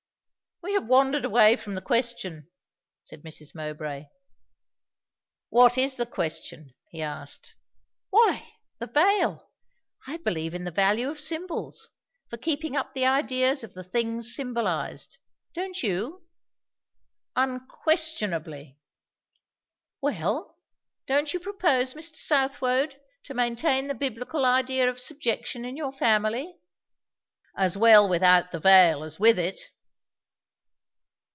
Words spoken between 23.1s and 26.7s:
to maintain the Biblical idea of subjection in your family?"